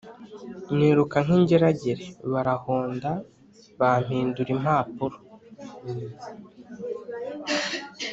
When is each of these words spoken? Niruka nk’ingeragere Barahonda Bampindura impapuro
Niruka 0.77 1.17
nk’ingeragere 1.25 2.05
Barahonda 2.31 3.09
Bampindura 3.79 4.49
impapuro 4.55 5.17